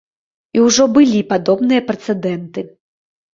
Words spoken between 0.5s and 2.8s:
І ўжо былі падобныя прэцэдэнты.